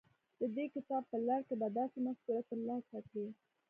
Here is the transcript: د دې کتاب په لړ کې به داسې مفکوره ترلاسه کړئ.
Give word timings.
د 0.39 0.41
دې 0.55 0.65
کتاب 0.75 1.03
په 1.11 1.17
لړ 1.27 1.39
کې 1.47 1.55
به 1.61 1.67
داسې 1.79 1.97
مفکوره 2.07 2.41
ترلاسه 2.49 2.97
کړئ. 3.09 3.27